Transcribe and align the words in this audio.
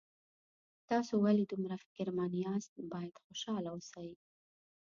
تاسو 0.89 1.13
ولې 1.25 1.43
دومره 1.51 1.75
فکرمن 1.83 2.31
یاست 2.45 2.73
باید 2.93 3.21
خوشحاله 3.23 3.69
اوسئ 3.75 4.09